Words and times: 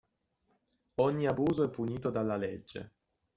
Ogni 0.95 1.27
abuso 1.27 1.61
è 1.63 1.69
punito 1.69 2.09
dalla 2.09 2.35
legge. 2.35 2.91